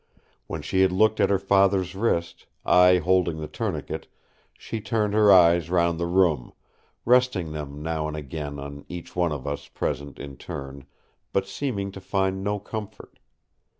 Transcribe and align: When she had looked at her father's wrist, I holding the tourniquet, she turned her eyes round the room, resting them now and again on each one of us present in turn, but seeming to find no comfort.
When 0.47 0.63
she 0.63 0.81
had 0.81 0.91
looked 0.91 1.19
at 1.19 1.29
her 1.29 1.37
father's 1.37 1.93
wrist, 1.93 2.47
I 2.65 2.97
holding 2.97 3.37
the 3.39 3.47
tourniquet, 3.47 4.07
she 4.57 4.81
turned 4.81 5.13
her 5.13 5.31
eyes 5.31 5.69
round 5.69 5.99
the 5.99 6.07
room, 6.07 6.53
resting 7.05 7.51
them 7.51 7.83
now 7.83 8.07
and 8.07 8.17
again 8.17 8.57
on 8.57 8.83
each 8.89 9.15
one 9.15 9.31
of 9.31 9.45
us 9.45 9.67
present 9.67 10.17
in 10.17 10.37
turn, 10.37 10.85
but 11.31 11.47
seeming 11.47 11.91
to 11.91 12.01
find 12.01 12.43
no 12.43 12.57
comfort. 12.57 13.19